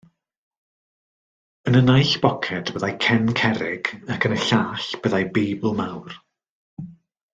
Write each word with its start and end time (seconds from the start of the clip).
Yn 1.71 1.77
y 1.81 1.81
naill 1.89 2.13
boced 2.23 2.71
byddai 2.77 2.91
cen 3.07 3.29
cerrig 3.41 3.93
ac 4.15 4.27
yn 4.31 4.37
y 4.39 4.41
llall 4.47 4.87
byddai 5.05 5.23
Beibl 5.37 5.77
mawr. 5.83 6.19